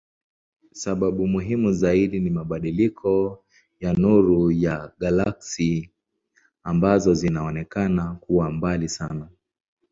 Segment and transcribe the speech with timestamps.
[0.71, 3.43] Sababu muhimu zaidi ni mabadiliko
[3.79, 5.91] ya nuru ya galaksi
[6.63, 9.29] ambazo zinaonekana kuwa mbali sana.